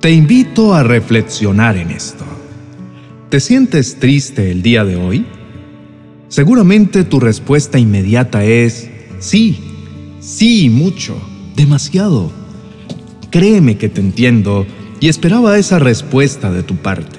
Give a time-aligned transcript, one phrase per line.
[0.00, 2.24] Te invito a reflexionar en esto.
[3.28, 5.26] ¿Te sientes triste el día de hoy?
[6.28, 9.58] Seguramente tu respuesta inmediata es sí,
[10.20, 11.20] sí, mucho,
[11.54, 12.32] demasiado.
[13.30, 14.66] Créeme que te entiendo
[15.00, 17.18] y esperaba esa respuesta de tu parte,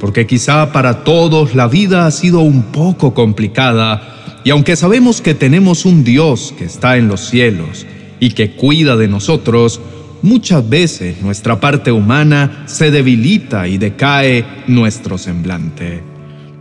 [0.00, 5.34] porque quizá para todos la vida ha sido un poco complicada y aunque sabemos que
[5.34, 7.86] tenemos un Dios que está en los cielos
[8.18, 9.80] y que cuida de nosotros,
[10.22, 16.02] muchas veces nuestra parte humana se debilita y decae nuestro semblante.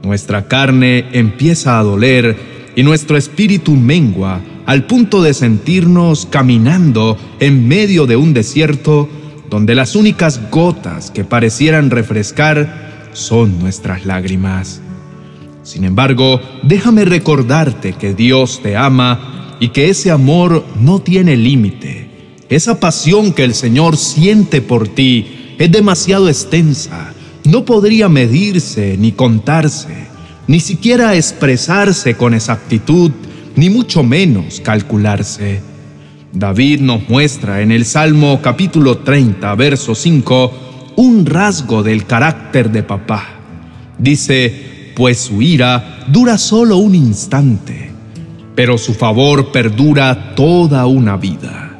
[0.03, 2.35] Nuestra carne empieza a doler
[2.75, 9.09] y nuestro espíritu mengua al punto de sentirnos caminando en medio de un desierto
[9.49, 14.81] donde las únicas gotas que parecieran refrescar son nuestras lágrimas.
[15.63, 22.00] Sin embargo, déjame recordarte que Dios te ama y que ese amor no tiene límite
[22.51, 27.13] esa pasión que el Señor siente por ti es demasiado extensa.
[27.45, 30.07] No podría medirse ni contarse,
[30.47, 33.11] ni siquiera expresarse con exactitud,
[33.55, 35.61] ni mucho menos calcularse.
[36.33, 40.51] David nos muestra en el Salmo capítulo 30, verso 5,
[40.97, 43.29] un rasgo del carácter de papá.
[43.97, 47.91] Dice, pues su ira dura solo un instante,
[48.55, 51.70] pero su favor perdura toda una vida.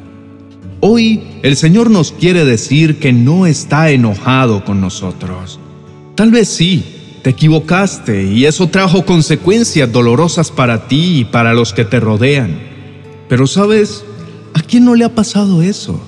[0.84, 5.60] Hoy el Señor nos quiere decir que no está enojado con nosotros.
[6.16, 6.82] Tal vez sí,
[7.22, 12.58] te equivocaste y eso trajo consecuencias dolorosas para ti y para los que te rodean.
[13.28, 14.04] Pero sabes,
[14.54, 16.02] ¿a quién no le ha pasado eso?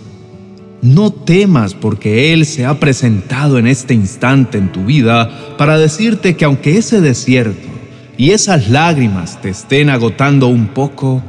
[0.83, 6.35] No temas porque Él se ha presentado en este instante en tu vida para decirte
[6.35, 7.69] que aunque ese desierto
[8.17, 11.23] y esas lágrimas te estén agotando un poco,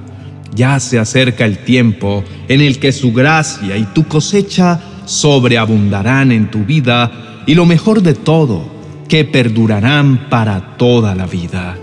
[0.56, 6.50] ya se acerca el tiempo en el que su gracia y tu cosecha sobreabundarán en
[6.50, 8.64] tu vida y lo mejor de todo,
[9.08, 11.78] que perdurarán para toda la vida.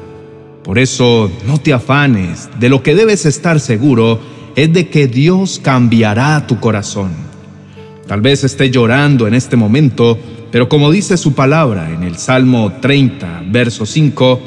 [0.64, 4.20] Por eso no te afanes, de lo que debes estar seguro
[4.56, 7.10] es de que Dios cambiará tu corazón.
[8.06, 10.18] Tal vez esté llorando en este momento,
[10.50, 14.40] pero como dice su palabra en el Salmo 30, verso 5,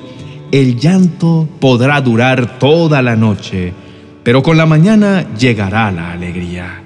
[0.51, 3.73] el llanto podrá durar toda la noche,
[4.25, 6.81] pero con la mañana llegará la alegría.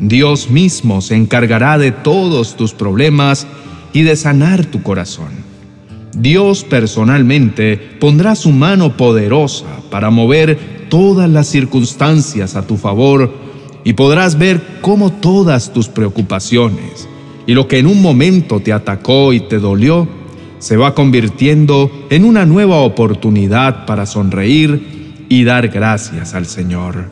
[0.00, 3.46] Dios mismo se encargará de todos tus problemas
[3.92, 5.28] y de sanar tu corazón.
[6.16, 13.32] Dios personalmente pondrá su mano poderosa para mover todas las circunstancias a tu favor
[13.84, 17.08] y podrás ver cómo todas tus preocupaciones
[17.46, 20.08] y lo que en un momento te atacó y te dolió
[20.58, 24.97] se va convirtiendo en una nueva oportunidad para sonreír
[25.28, 27.04] y dar gracias al Señor.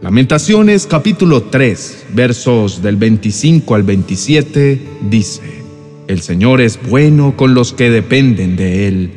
[0.00, 5.42] Lamentaciones capítulo 3, versos del 25 al 27 dice,
[6.08, 9.10] El Señor es bueno con los que dependen de Él,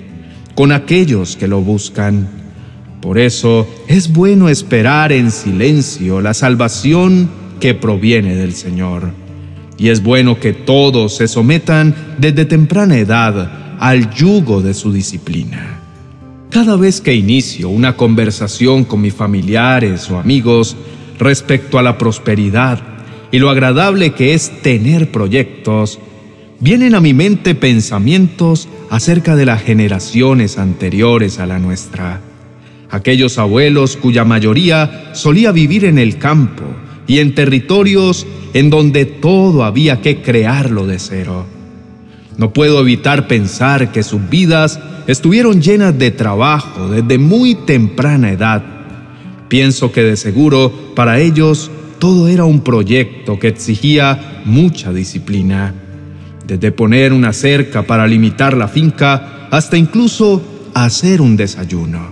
[0.53, 2.27] con aquellos que lo buscan.
[3.01, 7.29] Por eso es bueno esperar en silencio la salvación
[7.59, 9.11] que proviene del Señor.
[9.77, 15.74] Y es bueno que todos se sometan desde temprana edad al yugo de su disciplina.
[16.55, 20.77] Cada vez que inicio una conversación con mis familiares o amigos
[21.19, 22.79] respecto a la prosperidad
[23.29, 25.99] y lo agradable que es tener proyectos,
[26.61, 32.21] vienen a mi mente pensamientos acerca de las generaciones anteriores a la nuestra.
[32.89, 36.63] Aquellos abuelos cuya mayoría solía vivir en el campo
[37.05, 41.54] y en territorios en donde todo había que crearlo de cero.
[42.37, 48.63] No puedo evitar pensar que sus vidas estuvieron llenas de trabajo desde muy temprana edad.
[49.47, 55.73] Pienso que de seguro para ellos todo era un proyecto que exigía mucha disciplina.
[56.45, 62.09] Desde poner una cerca para limitar la finca hasta incluso hacer un desayuno,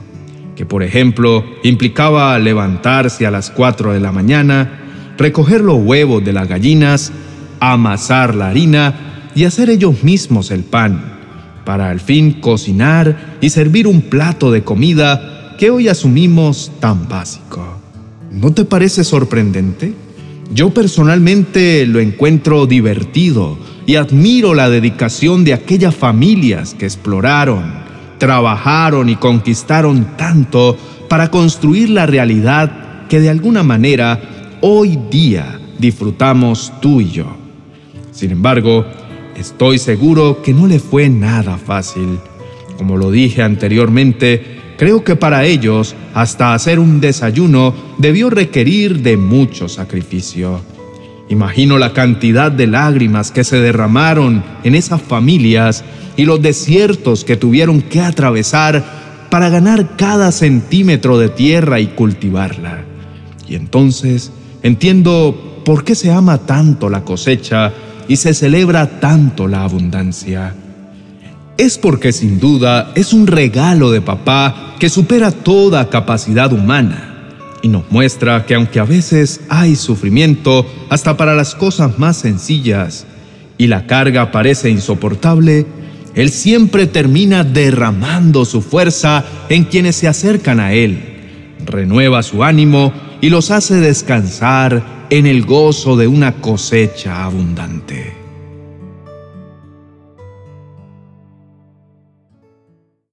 [0.56, 4.80] que por ejemplo implicaba levantarse a las 4 de la mañana,
[5.18, 7.12] recoger los huevos de las gallinas,
[7.60, 11.20] amasar la harina y hacer ellos mismos el pan,
[11.66, 17.80] para al fin cocinar y servir un plato de comida que hoy asumimos tan básico.
[18.32, 19.94] ¿No te parece sorprendente?
[20.54, 27.64] Yo personalmente lo encuentro divertido y admiro la dedicación de aquellas familias que exploraron,
[28.18, 30.78] trabajaron y conquistaron tanto
[31.10, 34.20] para construir la realidad que de alguna manera
[34.62, 37.36] hoy día disfrutamos tú y yo.
[38.12, 38.86] Sin embargo,
[39.38, 42.20] Estoy seguro que no le fue nada fácil.
[42.78, 49.18] Como lo dije anteriormente, creo que para ellos hasta hacer un desayuno debió requerir de
[49.18, 50.62] mucho sacrificio.
[51.30, 55.84] Imagino la cantidad de lágrimas que se derramaron en esas familias
[56.16, 58.84] y los desiertos que tuvieron que atravesar
[59.32, 62.84] para ganar cada centímetro de tierra y cultivarla.
[63.48, 64.32] Y entonces
[64.62, 67.74] entiendo por qué se ama tanto la cosecha
[68.08, 70.54] y se celebra tanto la abundancia.
[71.58, 77.14] Es porque sin duda es un regalo de papá que supera toda capacidad humana
[77.62, 83.06] y nos muestra que aunque a veces hay sufrimiento hasta para las cosas más sencillas
[83.58, 85.66] y la carga parece insoportable,
[86.16, 91.02] Él siempre termina derramando su fuerza en quienes se acercan a Él,
[91.66, 92.92] renueva su ánimo
[93.24, 98.23] y los hace descansar en el gozo de una cosecha abundante.